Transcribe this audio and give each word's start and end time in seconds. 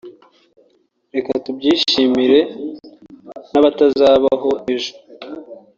Reka 1.15 1.31
tubyishimire 1.43 2.39
ntabatazabaho 3.49 4.49
ejo 4.73 4.93